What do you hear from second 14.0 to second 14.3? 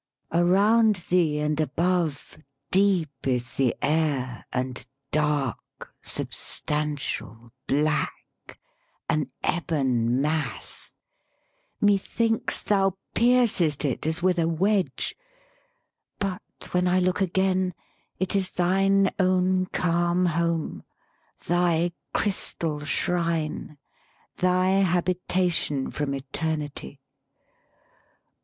As